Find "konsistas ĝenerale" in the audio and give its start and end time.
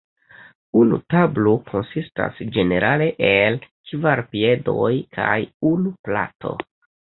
1.67-3.11